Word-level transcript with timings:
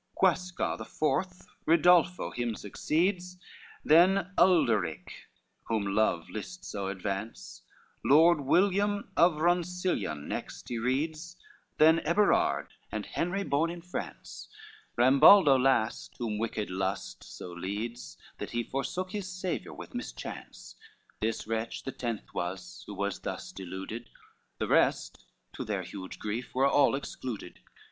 LXXV 0.13 0.15
Guasco 0.19 0.77
the 0.77 0.85
fourth, 0.85 1.45
Ridolpho 1.67 2.31
him 2.33 2.55
succeeds, 2.55 3.37
Then 3.85 4.31
Ulderick 4.35 5.27
whom 5.65 5.85
love 5.93 6.27
list 6.27 6.65
so 6.65 6.87
advance, 6.87 7.61
Lord 8.03 8.41
William 8.41 9.11
of 9.15 9.33
Ronciglion 9.33 10.27
next 10.27 10.69
he 10.69 10.79
reads, 10.79 11.37
Then 11.77 11.99
Eberard, 11.99 12.69
and 12.91 13.05
Henry 13.05 13.43
born 13.43 13.69
in 13.69 13.83
France, 13.83 14.47
Rambaldo 14.97 15.55
last, 15.61 16.15
whom 16.17 16.39
wicked 16.39 16.71
lust 16.71 17.23
so 17.23 17.51
leads 17.51 18.17
That 18.39 18.49
he 18.49 18.63
forsook 18.63 19.11
his 19.11 19.27
Saviour 19.31 19.75
with 19.75 19.93
mischance; 19.93 20.77
This 21.19 21.45
wretch 21.45 21.83
the 21.83 21.91
tenth 21.91 22.33
was 22.33 22.83
who 22.87 22.95
was 22.95 23.19
thus 23.19 23.51
deluded, 23.51 24.09
The 24.57 24.67
rest 24.67 25.25
to 25.53 25.63
their 25.63 25.83
huge 25.83 26.17
grief 26.17 26.55
were 26.55 26.65
all 26.65 26.95
excluded. 26.95 27.59